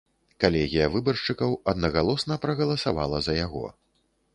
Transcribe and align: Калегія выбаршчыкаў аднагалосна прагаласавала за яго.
Калегія 0.43 0.87
выбаршчыкаў 0.95 1.53
аднагалосна 1.75 2.41
прагаласавала 2.47 3.17
за 3.29 3.41
яго. 3.45 3.67